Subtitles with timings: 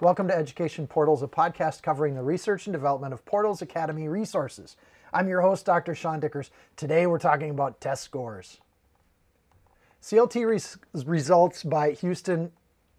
[0.00, 4.76] Welcome to Education Portals, a podcast covering the research and development of Portals Academy resources.
[5.12, 5.92] I'm your host, Dr.
[5.92, 6.52] Sean Dickers.
[6.76, 8.60] Today we're talking about test scores.
[10.00, 12.52] CLT res- results by Houston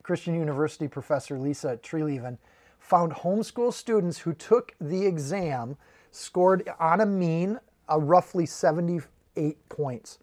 [0.04, 2.38] Christian University professor Lisa Treleaven
[2.80, 5.78] found homeschool students who took the exam
[6.12, 10.20] scored on a mean of roughly 78 points.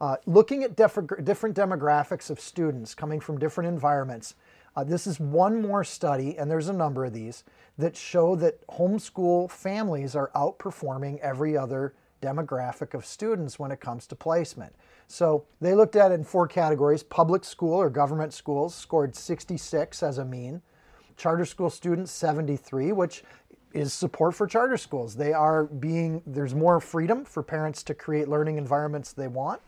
[0.00, 1.10] Uh, looking at different
[1.54, 4.34] demographics of students coming from different environments,
[4.76, 7.44] uh, this is one more study, and there's a number of these,
[7.78, 14.06] that show that homeschool families are outperforming every other demographic of students when it comes
[14.06, 14.74] to placement.
[15.06, 20.02] So they looked at it in four categories public school or government schools scored 66
[20.02, 20.62] as a mean,
[21.16, 23.22] charter school students 73, which
[23.72, 25.16] is support for charter schools.
[25.16, 29.60] They are being, there's more freedom for parents to create learning environments they want,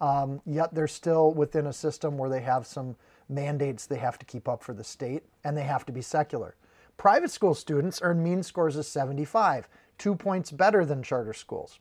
[0.00, 2.96] um, yet they're still within a system where they have some
[3.28, 6.54] mandates they have to keep up for the state, and they have to be secular.
[6.96, 9.68] Private school students earn mean scores of 75,
[9.98, 11.78] two points better than charter schools.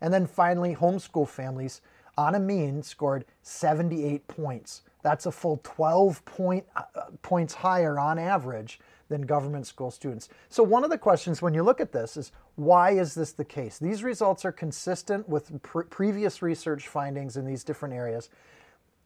[0.00, 1.80] And then finally, homeschool families
[2.18, 4.82] on a mean scored 78 points.
[5.02, 6.82] That's a full 12 point, uh,
[7.22, 10.28] points higher on average than government school students.
[10.48, 13.44] So, one of the questions when you look at this is why is this the
[13.44, 13.78] case?
[13.78, 18.28] These results are consistent with pre- previous research findings in these different areas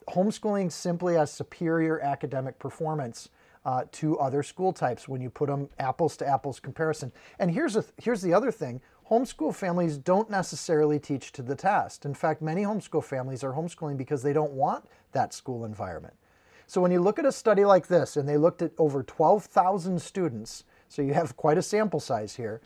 [0.07, 3.29] homeschooling simply has superior academic performance
[3.65, 7.11] uh, to other school types when you put them apples to apples comparison.
[7.39, 12.05] And here's, a, here's the other thing homeschool families don't necessarily teach to the test.
[12.05, 16.15] In fact, many homeschool families are homeschooling because they don't want that school environment.
[16.67, 20.01] So when you look at a study like this, and they looked at over 12,000
[20.01, 22.61] students, so you have quite a sample size here,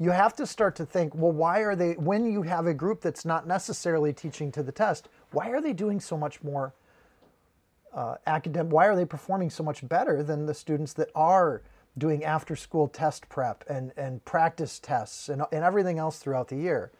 [0.00, 3.00] you have to start to think, well, why are they, when you have a group
[3.00, 6.74] that's not necessarily teaching to the test, why are they doing so much more
[7.94, 11.62] uh, academic, why are they performing so much better than the students that are
[11.96, 16.56] doing after school test prep and, and practice tests and, and everything else throughout the
[16.56, 16.90] year?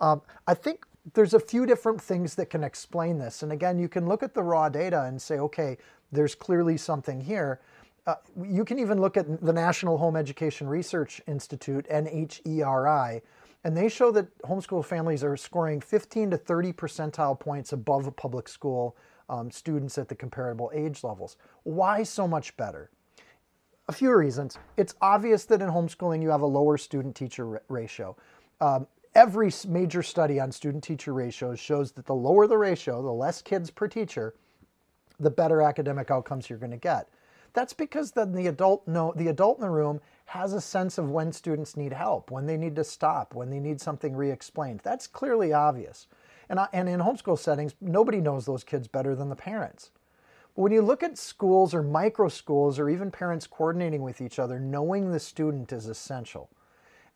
[0.00, 3.42] Um, I think there's a few different things that can explain this.
[3.42, 5.78] And again, you can look at the raw data and say, okay,
[6.12, 7.60] there's clearly something here.
[8.06, 13.22] Uh, you can even look at the National Home Education Research Institute, NHERI,
[13.64, 18.10] and they show that homeschool families are scoring 15 to 30 percentile points above a
[18.10, 18.96] public school
[19.32, 21.36] um, students at the comparable age levels.
[21.62, 22.90] Why so much better?
[23.88, 24.58] A few reasons.
[24.76, 28.14] It's obvious that in homeschooling you have a lower student teacher ratio.
[28.60, 33.10] Um, every major study on student teacher ratios shows that the lower the ratio, the
[33.10, 34.34] less kids per teacher,
[35.18, 37.08] the better academic outcomes you're going to get.
[37.54, 41.10] That's because then the adult know the adult in the room has a sense of
[41.10, 44.80] when students need help, when they need to stop, when they need something re-explained.
[44.82, 46.06] That's clearly obvious.
[46.52, 49.90] And, I, and in homeschool settings, nobody knows those kids better than the parents.
[50.54, 54.38] But when you look at schools or micro schools or even parents coordinating with each
[54.38, 56.50] other, knowing the student is essential.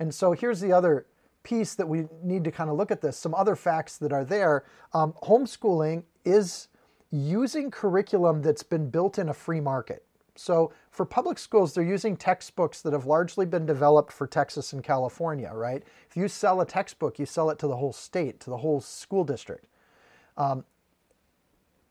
[0.00, 1.04] And so here's the other
[1.42, 4.24] piece that we need to kind of look at this some other facts that are
[4.24, 4.64] there.
[4.94, 6.68] Um, homeschooling is
[7.10, 10.02] using curriculum that's been built in a free market.
[10.38, 14.82] So for public schools, they're using textbooks that have largely been developed for Texas and
[14.84, 15.82] California, right?
[16.08, 18.80] If you sell a textbook, you sell it to the whole state, to the whole
[18.80, 19.66] school district.
[20.36, 20.64] Um,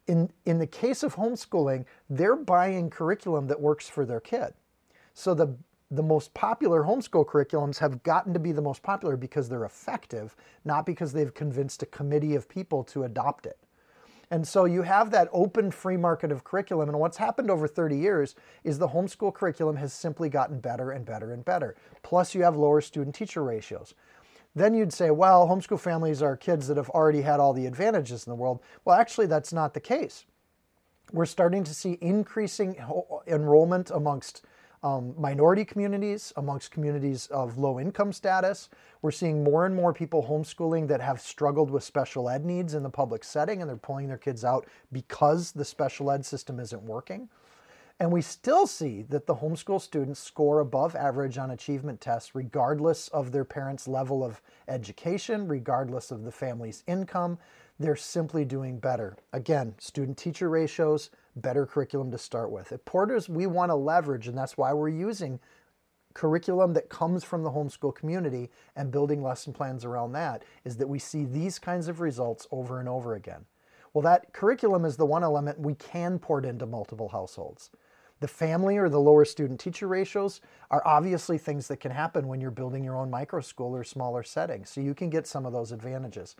[0.07, 4.53] in, in the case of homeschooling, they're buying curriculum that works for their kid.
[5.13, 5.55] So the,
[5.89, 10.35] the most popular homeschool curriculums have gotten to be the most popular because they're effective,
[10.63, 13.57] not because they've convinced a committee of people to adopt it.
[14.31, 16.89] And so you have that open free market of curriculum.
[16.89, 21.05] And what's happened over 30 years is the homeschool curriculum has simply gotten better and
[21.05, 21.75] better and better.
[22.03, 23.93] Plus, you have lower student teacher ratios.
[24.55, 28.25] Then you'd say, well, homeschool families are kids that have already had all the advantages
[28.25, 28.61] in the world.
[28.85, 30.25] Well, actually, that's not the case.
[31.11, 32.77] We're starting to see increasing
[33.27, 34.43] enrollment amongst
[34.83, 38.69] um, minority communities, amongst communities of low income status.
[39.01, 42.83] We're seeing more and more people homeschooling that have struggled with special ed needs in
[42.83, 46.83] the public setting and they're pulling their kids out because the special ed system isn't
[46.83, 47.29] working.
[47.99, 53.07] And we still see that the homeschool students score above average on achievement tests, regardless
[53.09, 57.37] of their parents' level of education, regardless of the family's income.
[57.77, 59.17] They're simply doing better.
[59.33, 62.71] Again, student teacher ratios, better curriculum to start with.
[62.71, 65.39] At Portals, we want to leverage, and that's why we're using
[66.13, 70.87] curriculum that comes from the homeschool community and building lesson plans around that, is that
[70.87, 73.43] we see these kinds of results over and over again.
[73.93, 77.71] Well, that curriculum is the one element we can port into multiple households.
[78.21, 80.39] The family or the lower student teacher ratios
[80.71, 84.23] are obviously things that can happen when you're building your own micro school or smaller
[84.23, 84.69] settings.
[84.69, 86.37] So you can get some of those advantages.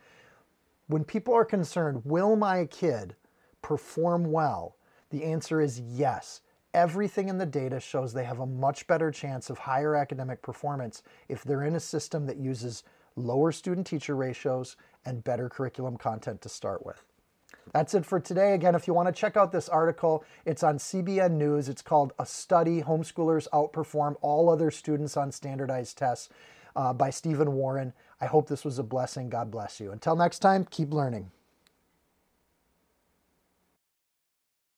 [0.88, 3.16] When people are concerned, will my kid
[3.62, 4.76] perform well
[5.10, 6.42] the answer is yes.
[6.74, 11.04] everything in the data shows they have a much better chance of higher academic performance
[11.30, 12.84] if they're in a system that uses
[13.16, 17.02] lower student teacher ratios and better curriculum content to start with.
[17.72, 18.54] That's it for today.
[18.54, 21.70] Again, if you want to check out this article, it's on CBN News.
[21.70, 26.30] It's called A Study Homeschoolers Outperform All Other Students on Standardized Tests
[26.76, 27.94] uh, by Stephen Warren.
[28.22, 29.30] I hope this was a blessing.
[29.30, 29.92] God bless you.
[29.92, 31.32] Until next time, keep learning.